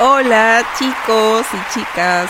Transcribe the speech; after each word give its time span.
Hola 0.00 0.66
chicos 0.76 1.46
y 1.52 1.72
chicas, 1.72 2.28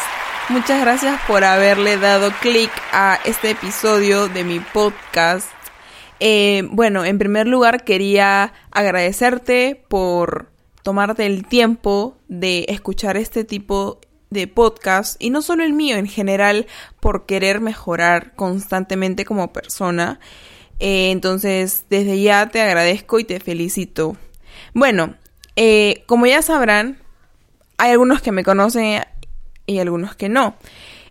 muchas 0.51 0.83
gracias 0.83 1.19
por 1.27 1.45
haberle 1.45 1.97
dado 1.97 2.31
clic 2.43 2.71
a 2.93 3.19
este 3.25 3.53
episodio 3.53 4.29
de 4.29 4.45
mi 4.45 4.61
podcast. 4.61 5.49
Eh, 6.21 6.65
bueno, 6.71 7.07
en 7.07 7.17
primer 7.17 7.47
lugar 7.47 7.83
quería 7.83 8.53
agradecerte 8.71 9.83
por 9.89 10.51
tomarte 10.83 11.25
el 11.25 11.47
tiempo 11.47 12.19
de 12.29 12.67
escuchar 12.69 13.17
este 13.17 13.45
tipo 13.45 13.99
de 14.29 14.47
podcast 14.47 15.17
y 15.19 15.31
no 15.31 15.41
solo 15.41 15.65
el 15.65 15.73
mío 15.73 15.97
en 15.97 16.07
general 16.07 16.67
por 17.01 17.25
querer 17.25 17.63
mejorar 17.63 18.35
constantemente 18.35 19.25
como 19.25 19.55
persona. 19.55 20.21
Eh, 20.81 21.11
entonces, 21.13 21.87
desde 21.89 22.21
ya 22.21 22.47
te 22.51 22.61
agradezco 22.61 23.19
y 23.21 23.25
te 23.25 23.41
felicito. 23.41 24.19
Bueno, 24.75 25.15
eh, 25.57 26.03
como 26.07 26.27
ya 26.27 26.43
sabrán, 26.43 27.04
hay 27.79 27.93
algunos 27.93 28.23
que 28.23 28.33
me 28.33 28.45
conocen 28.45 29.03
y 29.67 29.79
algunos 29.79 30.15
que 30.15 30.29
no. 30.29 30.57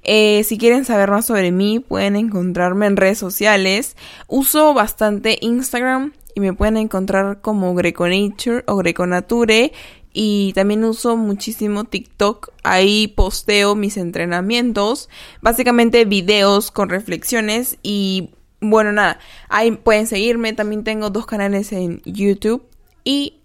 Eh, 0.03 0.43
si 0.43 0.57
quieren 0.57 0.85
saber 0.85 1.09
más 1.09 1.25
sobre 1.25 1.51
mí, 1.51 1.79
pueden 1.79 2.15
encontrarme 2.15 2.85
en 2.87 2.97
redes 2.97 3.17
sociales. 3.17 3.95
Uso 4.27 4.73
bastante 4.73 5.37
Instagram 5.41 6.13
y 6.35 6.39
me 6.39 6.53
pueden 6.53 6.77
encontrar 6.77 7.41
como 7.41 7.73
Greconature 7.73 8.63
o 8.67 8.75
Greconature. 8.77 9.71
Y 10.15 10.53
también 10.53 10.83
uso 10.83 11.17
muchísimo 11.17 11.85
TikTok. 11.85 12.49
Ahí 12.63 13.07
posteo 13.07 13.75
mis 13.75 13.97
entrenamientos. 13.97 15.09
Básicamente 15.41 16.05
videos 16.05 16.69
con 16.69 16.89
reflexiones. 16.89 17.77
Y 17.81 18.31
bueno, 18.61 18.91
nada. 18.91 19.19
Ahí 19.49 19.71
pueden 19.71 20.05
seguirme. 20.05 20.53
También 20.53 20.83
tengo 20.83 21.09
dos 21.09 21.25
canales 21.25 21.71
en 21.71 22.01
YouTube. 22.05 22.63
Y 23.03 23.41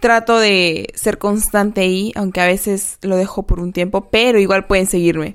trato 0.00 0.38
de 0.38 0.92
ser 0.94 1.18
constante 1.18 1.82
ahí, 1.82 2.12
aunque 2.16 2.40
a 2.40 2.46
veces 2.46 2.98
lo 3.02 3.16
dejo 3.16 3.44
por 3.44 3.60
un 3.60 3.72
tiempo, 3.72 4.08
pero 4.10 4.38
igual 4.38 4.66
pueden 4.66 4.86
seguirme. 4.86 5.34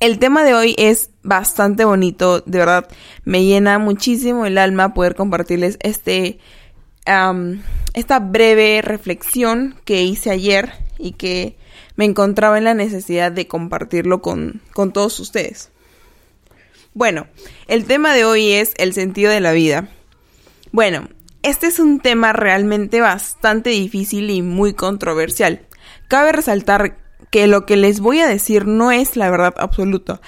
El 0.00 0.18
tema 0.18 0.44
de 0.44 0.54
hoy 0.54 0.74
es 0.76 1.10
bastante 1.22 1.84
bonito, 1.84 2.40
de 2.40 2.58
verdad, 2.58 2.88
me 3.24 3.44
llena 3.44 3.78
muchísimo 3.78 4.44
el 4.44 4.58
alma 4.58 4.92
poder 4.92 5.14
compartirles 5.14 5.78
este, 5.80 6.38
esta 7.94 8.18
breve 8.18 8.82
reflexión 8.82 9.76
que 9.84 10.02
hice 10.02 10.30
ayer 10.30 10.72
y 10.98 11.12
que 11.12 11.56
me 11.96 12.04
encontraba 12.04 12.58
en 12.58 12.64
la 12.64 12.74
necesidad 12.74 13.30
de 13.30 13.46
compartirlo 13.46 14.20
con, 14.20 14.60
con 14.72 14.92
todos 14.92 15.20
ustedes. 15.20 15.70
Bueno, 16.92 17.26
el 17.66 17.84
tema 17.84 18.14
de 18.14 18.24
hoy 18.24 18.52
es 18.52 18.72
el 18.76 18.92
sentido 18.92 19.30
de 19.30 19.40
la 19.40 19.52
vida. 19.52 19.88
Bueno, 20.70 21.08
este 21.44 21.66
es 21.66 21.78
un 21.78 22.00
tema 22.00 22.32
realmente 22.32 23.02
bastante 23.02 23.68
difícil 23.70 24.30
y 24.30 24.40
muy 24.40 24.72
controversial. 24.72 25.60
Cabe 26.08 26.32
resaltar 26.32 26.96
que 27.30 27.46
lo 27.46 27.66
que 27.66 27.76
les 27.76 28.00
voy 28.00 28.20
a 28.20 28.26
decir 28.26 28.66
no 28.66 28.90
es 28.90 29.14
la 29.16 29.30
verdad 29.30 29.54
absoluta 29.58 30.22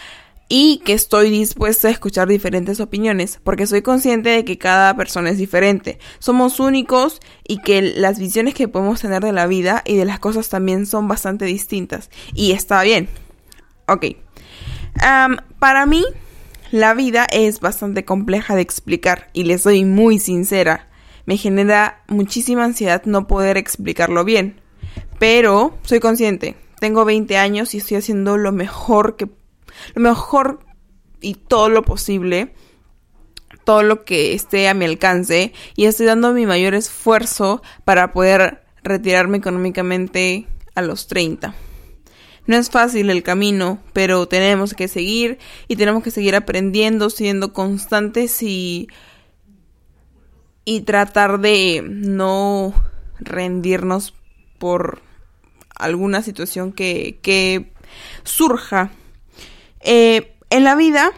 y 0.50 0.82
que 0.84 0.92
estoy 0.92 1.30
dispuesta 1.30 1.88
a 1.88 1.90
escuchar 1.90 2.28
diferentes 2.28 2.80
opiniones 2.80 3.40
porque 3.42 3.66
soy 3.66 3.80
consciente 3.80 4.28
de 4.28 4.44
que 4.44 4.58
cada 4.58 4.94
persona 4.94 5.30
es 5.30 5.38
diferente. 5.38 5.98
Somos 6.18 6.60
únicos 6.60 7.20
y 7.48 7.62
que 7.62 7.80
las 7.80 8.18
visiones 8.18 8.52
que 8.52 8.68
podemos 8.68 9.00
tener 9.00 9.24
de 9.24 9.32
la 9.32 9.46
vida 9.46 9.82
y 9.86 9.96
de 9.96 10.04
las 10.04 10.20
cosas 10.20 10.50
también 10.50 10.84
son 10.84 11.08
bastante 11.08 11.46
distintas. 11.46 12.10
Y 12.34 12.52
está 12.52 12.82
bien. 12.82 13.08
Ok. 13.88 14.04
para 15.58 15.86
mí, 15.86 16.04
la 16.72 16.92
vida 16.92 17.26
es 17.32 17.60
bastante 17.60 18.04
compleja 18.04 18.54
de 18.54 18.60
explicar 18.60 19.30
y 19.32 19.44
les 19.44 19.62
soy 19.62 19.86
muy 19.86 20.18
sincera 20.18 20.85
me 21.26 21.36
genera 21.36 22.02
muchísima 22.08 22.64
ansiedad 22.64 23.02
no 23.04 23.26
poder 23.26 23.56
explicarlo 23.56 24.24
bien. 24.24 24.60
Pero 25.18 25.76
soy 25.82 26.00
consciente, 26.00 26.56
tengo 26.80 27.04
20 27.04 27.36
años 27.36 27.74
y 27.74 27.78
estoy 27.78 27.98
haciendo 27.98 28.36
lo 28.36 28.52
mejor 28.52 29.16
que 29.16 29.28
lo 29.94 30.02
mejor 30.02 30.60
y 31.20 31.34
todo 31.34 31.68
lo 31.68 31.82
posible, 31.82 32.54
todo 33.64 33.82
lo 33.82 34.04
que 34.04 34.34
esté 34.34 34.68
a 34.68 34.74
mi 34.74 34.84
alcance 34.84 35.52
y 35.74 35.84
estoy 35.84 36.06
dando 36.06 36.32
mi 36.32 36.46
mayor 36.46 36.74
esfuerzo 36.74 37.62
para 37.84 38.12
poder 38.12 38.62
retirarme 38.82 39.38
económicamente 39.38 40.46
a 40.74 40.82
los 40.82 41.08
30. 41.08 41.54
No 42.46 42.56
es 42.56 42.70
fácil 42.70 43.10
el 43.10 43.24
camino, 43.24 43.80
pero 43.92 44.28
tenemos 44.28 44.74
que 44.74 44.86
seguir 44.86 45.38
y 45.66 45.74
tenemos 45.74 46.04
que 46.04 46.12
seguir 46.12 46.36
aprendiendo, 46.36 47.10
siendo 47.10 47.52
constantes 47.52 48.40
y 48.42 48.88
y 50.66 50.80
tratar 50.82 51.38
de 51.38 51.82
no 51.86 52.74
rendirnos 53.20 54.12
por 54.58 55.00
alguna 55.74 56.22
situación 56.22 56.72
que, 56.72 57.18
que 57.22 57.72
surja. 58.24 58.90
Eh, 59.80 60.34
en 60.50 60.64
la 60.64 60.74
vida 60.74 61.12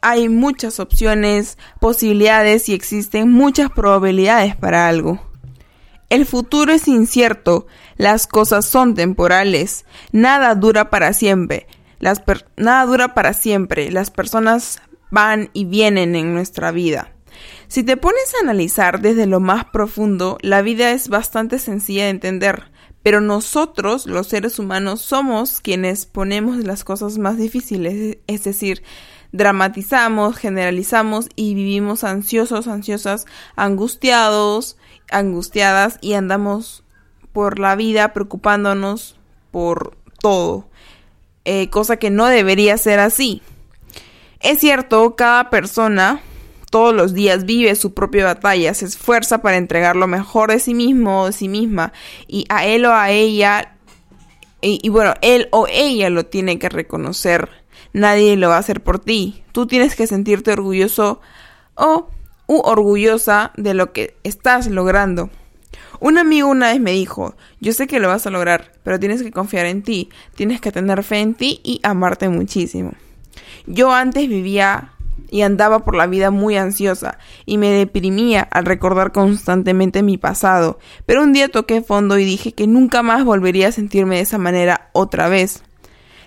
hay 0.00 0.28
muchas 0.28 0.78
opciones, 0.78 1.58
posibilidades 1.80 2.68
y 2.68 2.74
existen 2.74 3.30
muchas 3.30 3.70
probabilidades 3.70 4.54
para 4.54 4.88
algo. 4.88 5.20
El 6.08 6.24
futuro 6.24 6.72
es 6.72 6.86
incierto, 6.86 7.66
las 7.96 8.28
cosas 8.28 8.64
son 8.64 8.94
temporales, 8.94 9.86
nada 10.12 10.54
dura 10.54 10.88
para 10.88 11.12
siempre, 11.12 11.66
las 11.98 12.22
nada 12.56 12.86
dura 12.86 13.12
para 13.12 13.32
siempre, 13.32 13.90
las 13.90 14.12
personas 14.12 14.80
van 15.10 15.50
y 15.52 15.64
vienen 15.64 16.14
en 16.14 16.32
nuestra 16.32 16.70
vida. 16.70 17.12
Si 17.68 17.82
te 17.82 17.96
pones 17.96 18.34
a 18.34 18.42
analizar 18.42 19.00
desde 19.00 19.26
lo 19.26 19.40
más 19.40 19.66
profundo, 19.66 20.38
la 20.40 20.62
vida 20.62 20.92
es 20.92 21.08
bastante 21.08 21.58
sencilla 21.58 22.04
de 22.04 22.10
entender, 22.10 22.70
pero 23.02 23.20
nosotros, 23.20 24.06
los 24.06 24.26
seres 24.26 24.58
humanos, 24.58 25.02
somos 25.02 25.60
quienes 25.60 26.06
ponemos 26.06 26.58
las 26.64 26.84
cosas 26.84 27.18
más 27.18 27.36
difíciles, 27.36 28.18
es 28.26 28.44
decir, 28.44 28.82
dramatizamos, 29.32 30.36
generalizamos 30.36 31.28
y 31.36 31.54
vivimos 31.54 32.04
ansiosos, 32.04 32.66
ansiosas, 32.66 33.26
angustiados, 33.56 34.76
angustiadas 35.10 35.98
y 36.00 36.14
andamos 36.14 36.84
por 37.32 37.58
la 37.58 37.76
vida 37.76 38.12
preocupándonos 38.12 39.18
por 39.50 39.96
todo, 40.20 40.68
eh, 41.44 41.70
cosa 41.70 41.96
que 41.96 42.10
no 42.10 42.26
debería 42.26 42.76
ser 42.78 42.98
así. 43.00 43.42
Es 44.40 44.60
cierto, 44.60 45.16
cada 45.16 45.50
persona 45.50 46.20
todos 46.70 46.94
los 46.94 47.14
días 47.14 47.44
vive 47.44 47.74
su 47.74 47.94
propia 47.94 48.24
batalla, 48.24 48.74
se 48.74 48.84
esfuerza 48.84 49.38
para 49.40 49.56
entregar 49.56 49.96
lo 49.96 50.06
mejor 50.06 50.50
de 50.50 50.58
sí 50.58 50.74
mismo 50.74 51.22
o 51.22 51.26
de 51.26 51.32
sí 51.32 51.48
misma 51.48 51.92
y 52.26 52.46
a 52.48 52.66
él 52.66 52.84
o 52.84 52.92
a 52.92 53.10
ella 53.10 53.74
y, 54.60 54.88
bueno, 54.88 55.14
él 55.22 55.48
o 55.52 55.66
ella 55.70 56.10
lo 56.10 56.26
tiene 56.26 56.58
que 56.58 56.68
reconocer. 56.68 57.48
Nadie 57.92 58.36
lo 58.36 58.48
va 58.48 58.56
a 58.56 58.60
hacer 58.60 58.82
por 58.82 58.98
ti. 58.98 59.44
Tú 59.52 59.68
tienes 59.68 59.94
que 59.94 60.08
sentirte 60.08 60.50
orgulloso 60.50 61.20
o 61.76 62.10
u 62.48 62.60
orgullosa 62.64 63.52
de 63.56 63.74
lo 63.74 63.92
que 63.92 64.16
estás 64.24 64.66
logrando. 64.66 65.30
Un 66.00 66.18
amigo 66.18 66.48
una 66.48 66.72
vez 66.72 66.80
me 66.80 66.92
dijo, 66.92 67.36
yo 67.60 67.72
sé 67.72 67.86
que 67.86 68.00
lo 68.00 68.08
vas 68.08 68.26
a 68.26 68.30
lograr, 68.30 68.72
pero 68.82 68.98
tienes 68.98 69.22
que 69.22 69.30
confiar 69.30 69.66
en 69.66 69.82
ti, 69.82 70.10
tienes 70.34 70.60
que 70.60 70.72
tener 70.72 71.02
fe 71.04 71.18
en 71.18 71.34
ti 71.34 71.60
y 71.62 71.80
amarte 71.82 72.28
muchísimo. 72.28 72.92
Yo 73.66 73.92
antes 73.92 74.28
vivía 74.28 74.92
y 75.30 75.42
andaba 75.42 75.84
por 75.84 75.94
la 75.94 76.06
vida 76.06 76.30
muy 76.30 76.56
ansiosa 76.56 77.18
y 77.46 77.58
me 77.58 77.70
deprimía 77.70 78.42
al 78.42 78.64
recordar 78.64 79.12
constantemente 79.12 80.02
mi 80.02 80.18
pasado, 80.18 80.78
pero 81.06 81.22
un 81.22 81.32
día 81.32 81.48
toqué 81.48 81.82
fondo 81.82 82.18
y 82.18 82.24
dije 82.24 82.52
que 82.52 82.66
nunca 82.66 83.02
más 83.02 83.24
volvería 83.24 83.68
a 83.68 83.72
sentirme 83.72 84.16
de 84.16 84.22
esa 84.22 84.38
manera 84.38 84.90
otra 84.92 85.28
vez. 85.28 85.62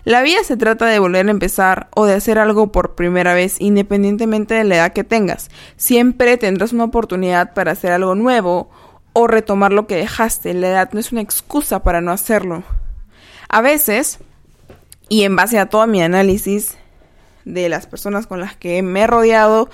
La 0.03 0.23
vida 0.23 0.44
se 0.44 0.57
trata 0.57 0.88
de 0.88 0.97
volver 0.97 1.28
a 1.28 1.31
empezar 1.31 1.89
o 1.95 2.06
de 2.06 2.16
hacer 2.16 2.39
algo 2.39 2.72
por 2.72 2.95
primera 2.95 3.35
vez 3.35 3.62
independientemente 3.62 4.56
de 4.56 4.63
la 4.63 4.75
edad 4.75 4.94
que 4.94 5.03
tengas. 5.03 5.50
Siempre 5.78 6.38
tendrás 6.38 6.73
una 6.73 6.85
oportunidad 6.85 7.53
para 7.53 7.73
hacer 7.73 7.91
algo 7.91 8.16
nuevo 8.16 8.72
o 9.13 9.28
retomar 9.28 9.72
lo 9.72 9.85
que 9.85 9.95
dejaste. 9.95 10.56
La 10.56 10.69
edad 10.69 10.89
no 10.91 11.00
es 11.00 11.12
una 11.12 11.22
excusa 11.22 11.83
para 11.83 12.01
no 12.01 12.12
hacerlo. 12.12 12.63
A 13.48 13.62
veces, 13.62 14.18
y 15.07 15.24
en 15.24 15.36
base 15.36 15.59
a 15.59 15.68
todo 15.68 15.86
mi 15.86 16.01
análisis, 16.01 16.77
de 17.45 17.69
las 17.69 17.88
personas 17.88 18.27
con 18.27 18.39
las 18.39 18.55
que 18.55 18.81
me 18.81 19.01
he 19.01 19.07
rodeado 19.07 19.69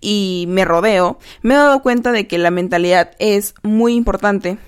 y 0.00 0.46
me 0.48 0.64
rodeo, 0.64 1.18
me 1.42 1.54
he 1.54 1.56
dado 1.56 1.82
cuenta 1.82 2.12
de 2.12 2.26
que 2.26 2.38
la 2.38 2.50
mentalidad 2.50 3.12
es 3.18 3.54
muy 3.62 3.94
importante. 3.94 4.58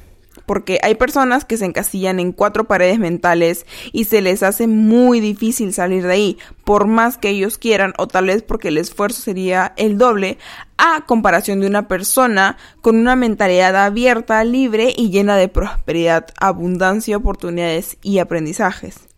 Porque 0.46 0.81
hay 0.82 0.96
personas 0.96 1.44
que 1.44 1.56
se 1.56 1.66
encasillan 1.66 2.19
en 2.19 2.32
cuatro 2.32 2.64
paredes 2.64 2.99
mentales 2.99 3.64
y 3.93 4.04
se 4.04 4.22
les 4.22 4.43
hace 4.43 4.66
muy 4.66 5.20
difícil 5.20 5.72
salir 5.72 6.04
de 6.04 6.12
ahí, 6.12 6.38
por 6.64 6.87
más 6.87 7.16
que 7.16 7.28
ellos 7.28 7.58
quieran, 7.58 7.93
o 7.96 8.08
tal 8.08 8.26
vez 8.26 8.43
porque 8.43 8.69
el 8.69 8.78
esfuerzo 8.78 9.22
sería 9.22 9.72
el 9.76 9.99
doble, 9.99 10.38
a 10.78 11.04
comparación 11.06 11.60
de 11.60 11.69
una 11.69 11.87
persona 11.87 12.56
con 12.81 12.96
una 12.96 13.14
mentalidad 13.14 13.76
abierta, 13.76 14.43
libre 14.43 14.93
y 14.96 15.10
llena 15.10 15.37
de 15.37 15.49
prosperidad, 15.49 16.26
abundancia, 16.40 17.16
oportunidades 17.16 17.99
y 18.02 18.19
aprendizajes. 18.19 19.08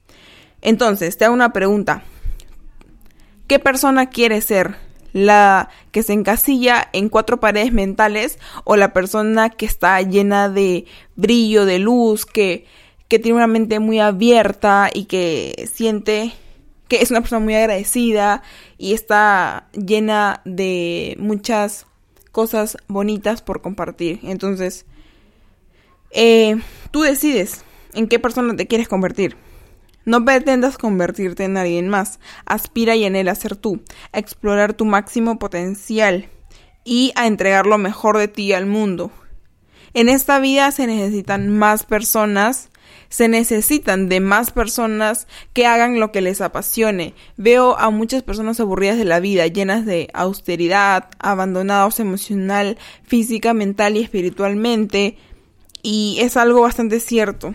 Entonces, 0.60 1.16
te 1.16 1.24
hago 1.24 1.34
una 1.34 1.52
pregunta. 1.52 2.02
¿Qué 3.46 3.58
persona 3.58 4.10
quieres 4.10 4.44
ser? 4.44 4.76
la 5.14 5.70
que 5.92 6.02
se 6.02 6.12
encasilla 6.12 6.88
en 6.92 7.08
cuatro 7.08 7.38
paredes 7.38 7.72
mentales 7.72 8.40
o 8.64 8.74
la 8.76 8.92
persona 8.92 9.48
que 9.48 9.64
está 9.64 10.02
llena 10.02 10.50
de 10.50 10.86
brillo, 11.14 11.64
de 11.64 11.78
luz, 11.78 12.26
que, 12.26 12.66
que 13.06 13.20
tiene 13.20 13.36
una 13.36 13.46
mente 13.46 13.78
muy 13.78 14.00
abierta 14.00 14.90
y 14.92 15.04
que 15.04 15.70
siente 15.72 16.32
que 16.88 16.96
es 16.96 17.12
una 17.12 17.20
persona 17.20 17.44
muy 17.44 17.54
agradecida 17.54 18.42
y 18.76 18.92
está 18.92 19.68
llena 19.72 20.42
de 20.44 21.16
muchas 21.20 21.86
cosas 22.32 22.76
bonitas 22.88 23.40
por 23.40 23.62
compartir. 23.62 24.18
Entonces, 24.24 24.84
eh, 26.10 26.56
tú 26.90 27.02
decides 27.02 27.64
en 27.94 28.08
qué 28.08 28.18
persona 28.18 28.56
te 28.56 28.66
quieres 28.66 28.88
convertir. 28.88 29.36
No 30.04 30.24
pretendas 30.24 30.78
convertirte 30.78 31.44
en 31.44 31.56
alguien 31.56 31.88
más. 31.88 32.20
Aspira 32.44 32.94
y 32.96 33.04
anhela 33.04 33.34
ser 33.34 33.56
tú, 33.56 33.82
a 34.12 34.18
explorar 34.18 34.74
tu 34.74 34.84
máximo 34.84 35.38
potencial 35.38 36.28
y 36.84 37.12
a 37.16 37.26
entregar 37.26 37.66
lo 37.66 37.78
mejor 37.78 38.18
de 38.18 38.28
ti 38.28 38.52
al 38.52 38.66
mundo. 38.66 39.10
En 39.94 40.08
esta 40.08 40.40
vida 40.40 40.70
se 40.72 40.86
necesitan 40.86 41.48
más 41.48 41.84
personas, 41.84 42.70
se 43.08 43.28
necesitan 43.28 44.08
de 44.08 44.20
más 44.20 44.50
personas 44.50 45.28
que 45.52 45.66
hagan 45.66 46.00
lo 46.00 46.10
que 46.10 46.20
les 46.20 46.40
apasione. 46.40 47.14
Veo 47.36 47.78
a 47.78 47.90
muchas 47.90 48.22
personas 48.22 48.58
aburridas 48.60 48.98
de 48.98 49.04
la 49.04 49.20
vida, 49.20 49.46
llenas 49.46 49.86
de 49.86 50.10
austeridad, 50.12 51.08
abandonados 51.20 52.00
emocional, 52.00 52.76
física, 53.04 53.54
mental 53.54 53.96
y 53.96 54.02
espiritualmente, 54.02 55.16
y 55.82 56.18
es 56.20 56.36
algo 56.36 56.62
bastante 56.62 56.98
cierto. 56.98 57.54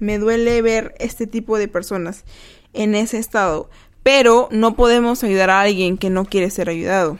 Me 0.00 0.18
duele 0.18 0.60
ver 0.62 0.94
este 0.98 1.26
tipo 1.26 1.58
de 1.58 1.68
personas 1.68 2.24
en 2.72 2.94
ese 2.94 3.18
estado. 3.18 3.70
Pero 4.02 4.48
no 4.50 4.76
podemos 4.76 5.24
ayudar 5.24 5.50
a 5.50 5.60
alguien 5.60 5.96
que 5.96 6.10
no 6.10 6.24
quiere 6.24 6.50
ser 6.50 6.68
ayudado. 6.68 7.18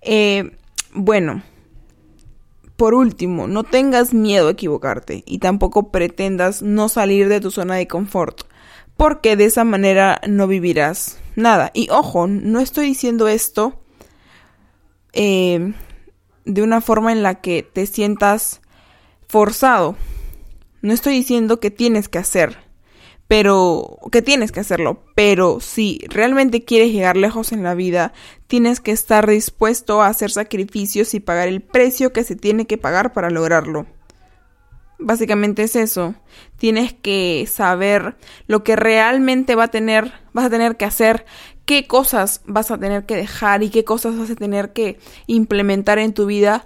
Eh, 0.00 0.56
bueno, 0.92 1.42
por 2.76 2.94
último, 2.94 3.46
no 3.46 3.62
tengas 3.62 4.14
miedo 4.14 4.48
a 4.48 4.52
equivocarte 4.52 5.22
y 5.26 5.38
tampoco 5.38 5.90
pretendas 5.90 6.62
no 6.62 6.88
salir 6.88 7.28
de 7.28 7.40
tu 7.40 7.50
zona 7.50 7.74
de 7.74 7.86
confort, 7.86 8.40
porque 8.96 9.36
de 9.36 9.44
esa 9.44 9.64
manera 9.64 10.18
no 10.26 10.46
vivirás 10.46 11.18
nada. 11.36 11.70
Y 11.74 11.90
ojo, 11.90 12.26
no 12.26 12.58
estoy 12.60 12.86
diciendo 12.86 13.28
esto 13.28 13.78
eh, 15.12 15.74
de 16.46 16.62
una 16.62 16.80
forma 16.80 17.12
en 17.12 17.22
la 17.22 17.34
que 17.42 17.62
te 17.62 17.84
sientas 17.84 18.62
forzado. 19.28 19.96
No 20.82 20.92
estoy 20.92 21.14
diciendo 21.14 21.60
que 21.60 21.70
tienes 21.70 22.08
que 22.08 22.18
hacer, 22.18 22.58
pero 23.28 23.98
que 24.10 24.22
tienes 24.22 24.50
que 24.50 24.60
hacerlo, 24.60 25.04
pero 25.14 25.60
si 25.60 26.00
realmente 26.08 26.64
quieres 26.64 26.90
llegar 26.90 27.16
lejos 27.16 27.52
en 27.52 27.62
la 27.62 27.74
vida, 27.74 28.12
tienes 28.46 28.80
que 28.80 28.90
estar 28.90 29.28
dispuesto 29.28 30.02
a 30.02 30.08
hacer 30.08 30.30
sacrificios 30.30 31.14
y 31.14 31.20
pagar 31.20 31.48
el 31.48 31.60
precio 31.60 32.12
que 32.12 32.24
se 32.24 32.34
tiene 32.34 32.66
que 32.66 32.78
pagar 32.78 33.12
para 33.12 33.30
lograrlo. 33.30 33.86
Básicamente 34.98 35.62
es 35.62 35.76
eso. 35.76 36.14
Tienes 36.56 36.92
que 36.92 37.46
saber 37.48 38.16
lo 38.46 38.64
que 38.64 38.76
realmente 38.76 39.54
va 39.54 39.64
a 39.64 39.68
tener, 39.68 40.12
vas 40.32 40.46
a 40.46 40.50
tener 40.50 40.76
que 40.76 40.84
hacer, 40.84 41.24
qué 41.64 41.86
cosas 41.86 42.42
vas 42.46 42.70
a 42.70 42.78
tener 42.78 43.06
que 43.06 43.16
dejar 43.16 43.62
y 43.62 43.70
qué 43.70 43.84
cosas 43.84 44.18
vas 44.18 44.30
a 44.30 44.34
tener 44.34 44.72
que 44.72 44.98
implementar 45.26 45.98
en 45.98 46.12
tu 46.12 46.26
vida 46.26 46.64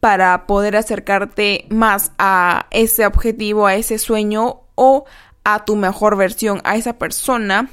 para 0.00 0.46
poder 0.46 0.76
acercarte 0.76 1.66
más 1.70 2.12
a 2.18 2.66
ese 2.70 3.06
objetivo, 3.06 3.66
a 3.66 3.74
ese 3.74 3.98
sueño 3.98 4.62
o 4.74 5.04
a 5.44 5.64
tu 5.64 5.76
mejor 5.76 6.16
versión, 6.16 6.60
a 6.64 6.76
esa 6.76 6.98
persona 6.98 7.70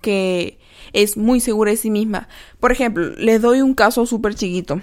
que 0.00 0.58
es 0.92 1.16
muy 1.16 1.40
segura 1.40 1.72
de 1.72 1.76
sí 1.76 1.90
misma. 1.90 2.28
Por 2.60 2.72
ejemplo, 2.72 3.10
les 3.18 3.42
doy 3.42 3.60
un 3.60 3.74
caso 3.74 4.06
súper 4.06 4.34
chiquito. 4.34 4.80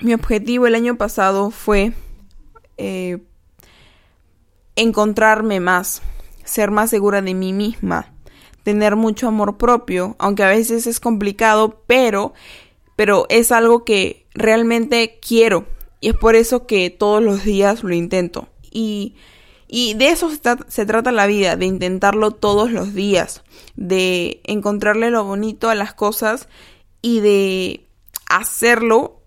Mi 0.00 0.14
objetivo 0.14 0.66
el 0.66 0.74
año 0.74 0.96
pasado 0.96 1.50
fue 1.50 1.92
eh, 2.76 3.18
encontrarme 4.76 5.60
más, 5.60 6.02
ser 6.44 6.70
más 6.70 6.90
segura 6.90 7.20
de 7.22 7.34
mí 7.34 7.52
misma, 7.52 8.12
tener 8.62 8.96
mucho 8.96 9.28
amor 9.28 9.58
propio, 9.58 10.16
aunque 10.18 10.44
a 10.44 10.48
veces 10.48 10.86
es 10.86 11.00
complicado, 11.00 11.82
pero, 11.86 12.32
pero 12.96 13.26
es 13.28 13.52
algo 13.52 13.84
que 13.84 14.26
realmente 14.34 15.18
quiero 15.20 15.66
y 16.00 16.08
es 16.08 16.14
por 16.16 16.34
eso 16.34 16.66
que 16.66 16.90
todos 16.90 17.22
los 17.22 17.44
días 17.44 17.82
lo 17.82 17.94
intento. 17.94 18.48
Y, 18.70 19.16
y 19.68 19.94
de 19.94 20.08
eso 20.08 20.30
se, 20.30 20.40
se, 20.68 20.86
trata 20.86 21.12
la 21.12 21.26
vida, 21.26 21.56
de 21.56 21.66
intentarlo 21.66 22.30
todos 22.30 22.72
los 22.72 22.94
días, 22.94 23.42
de 23.76 24.40
encontrarle 24.44 25.10
lo 25.10 25.24
bonito 25.24 25.68
a 25.68 25.74
las 25.74 25.94
cosas 25.94 26.48
y 27.02 27.20
de 27.20 27.86
hacerlo 28.28 29.20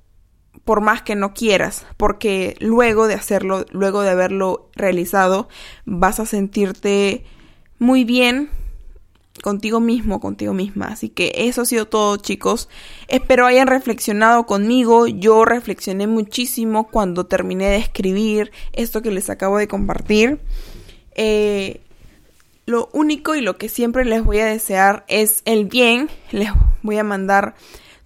por 0.66 0.82
más 0.82 1.02
que 1.02 1.16
no 1.16 1.34
quieras, 1.34 1.86
porque 1.98 2.56
luego 2.60 3.08
de 3.08 3.16
hacerlo, 3.16 3.66
luego 3.72 4.02
de 4.02 4.12
haberlo 4.12 4.70
realizado, 4.76 5.50
vas 5.86 6.20
a 6.20 6.26
sentirte 6.26 7.26
muy 7.80 8.06
bien 8.06 8.50
contigo 9.42 9.80
mismo, 9.80 10.20
contigo 10.20 10.54
misma. 10.54 10.88
Así 10.88 11.10
que 11.10 11.32
eso 11.36 11.62
ha 11.62 11.66
sido 11.66 11.88
todo, 11.88 12.18
chicos. 12.18 12.70
Espero 13.08 13.46
hayan 13.46 13.68
reflexionado 13.68 14.46
conmigo. 14.46 15.08
Yo 15.08 15.46
reflexioné 15.46 16.08
muchísimo 16.08 16.88
cuando 16.90 17.26
terminé 17.26 17.66
de 17.66 17.78
escribir 17.78 18.52
esto 18.74 19.02
que 19.02 19.12
les 19.12 19.30
acabo 19.30 19.58
de 19.58 19.68
compartir. 19.68 20.40
Eh, 21.16 21.82
lo 22.66 22.90
único 22.94 23.36
y 23.36 23.42
lo 23.42 23.58
que 23.58 23.70
siempre 23.70 24.06
les 24.06 24.24
voy 24.24 24.40
a 24.40 24.46
desear 24.46 25.04
es 25.08 25.42
el 25.46 25.66
bien. 25.66 26.10
Les 26.32 26.50
voy 26.82 26.98
a 26.98 27.04
mandar 27.04 27.56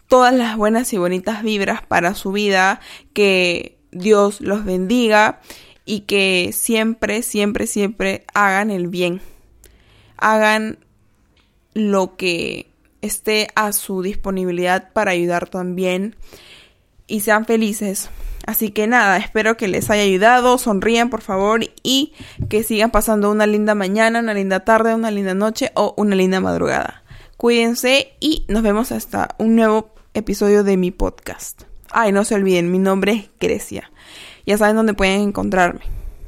todas 0.08 0.34
las 0.34 0.58
buenas 0.58 0.94
y 0.94 0.98
bonitas 0.98 1.44
vibras 1.44 1.82
para 1.86 2.16
su 2.16 2.32
vida. 2.32 2.80
Que 3.14 3.78
Dios 3.92 4.42
los 4.42 4.66
bendiga 4.66 5.42
y 5.86 6.02
que 6.02 6.52
siempre, 6.54 7.22
siempre, 7.22 7.68
siempre 7.68 8.26
hagan 8.34 8.72
el 8.72 8.88
bien. 8.88 9.22
Hagan 10.18 10.80
lo 11.78 12.18
que 12.18 12.72
esté 13.02 13.50
a 13.56 13.72
su 13.72 14.02
disponibilidad 14.02 14.92
para 14.94 15.12
ayudar 15.12 15.48
también 15.48 16.16
y 17.06 17.22
sean 17.22 17.46
felices. 17.46 18.10
Así 18.48 18.72
que 18.72 18.88
nada, 18.88 19.18
espero 19.18 19.58
que 19.58 19.68
les 19.68 19.90
haya 19.90 20.04
ayudado, 20.04 20.58
sonrían 20.58 21.10
por 21.10 21.22
favor 21.22 21.62
y 21.84 22.14
que 22.50 22.64
sigan 22.64 22.92
pasando 22.92 23.30
una 23.30 23.46
linda 23.46 23.76
mañana, 23.76 24.20
una 24.20 24.34
linda 24.34 24.62
tarde, 24.62 24.96
una 24.96 25.12
linda 25.12 25.36
noche 25.36 25.72
o 25.76 25.94
una 25.98 26.16
linda 26.16 26.40
madrugada. 26.40 27.04
Cuídense 27.38 28.14
y 28.20 28.46
nos 28.48 28.64
vemos 28.64 28.92
hasta 28.92 29.36
un 29.38 29.56
nuevo 29.56 29.94
episodio 30.14 30.64
de 30.64 30.78
mi 30.78 30.92
podcast. 30.92 31.64
Ay, 31.92 32.12
no 32.12 32.26
se 32.26 32.36
olviden, 32.36 32.72
mi 32.72 32.80
nombre 32.80 33.12
es 33.12 33.30
Grecia. 33.40 33.92
Ya 34.46 34.58
saben 34.58 34.76
dónde 34.76 34.94
pueden 34.94 35.22
encontrarme. 35.22 35.97